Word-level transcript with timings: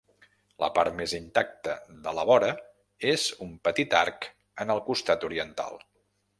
La 0.61 0.69
part 0.77 0.95
més 1.01 1.13
intacta 1.17 1.75
de 2.07 2.15
la 2.21 2.25
vora 2.31 2.49
és 3.13 3.27
un 3.49 3.53
petit 3.69 3.97
arc 4.01 4.29
en 4.65 4.77
el 4.79 4.85
costat 4.91 5.31
oriental. 5.33 5.83